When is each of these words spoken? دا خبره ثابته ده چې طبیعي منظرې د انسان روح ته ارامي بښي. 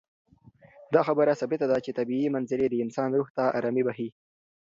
دا 0.93 1.01
خبره 1.07 1.33
ثابته 1.41 1.65
ده 1.71 1.77
چې 1.85 1.95
طبیعي 1.99 2.27
منظرې 2.35 2.67
د 2.69 2.75
انسان 2.85 3.09
روح 3.17 3.27
ته 3.37 3.43
ارامي 3.57 3.83
بښي. 3.87 4.09